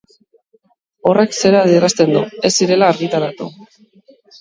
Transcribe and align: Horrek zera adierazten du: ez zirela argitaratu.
Horrek 1.11 1.37
zera 1.43 1.61
adierazten 1.67 2.17
du: 2.17 2.25
ez 2.51 2.53
zirela 2.59 2.91
argitaratu. 2.97 3.55